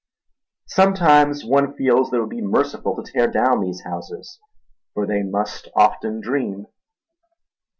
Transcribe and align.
Sometimes 0.65 1.45
one 1.45 1.75
feels 1.75 2.09
that 2.09 2.17
it 2.17 2.21
would 2.21 2.31
be 2.31 2.41
merciful 2.41 2.95
to 2.95 3.03
tear 3.11 3.27
down 3.27 3.61
these 3.61 3.83
houses, 3.83 4.39
for 4.95 5.05
they 5.05 5.21
must 5.21 5.67
often 5.75 6.19
dream. 6.19 6.65